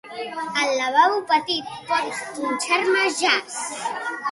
Al 0.61 0.71
lavabo 0.79 1.19
petit 1.33 1.69
pots 1.91 2.23
punxar-me 2.39 3.07
jazz? 3.21 3.63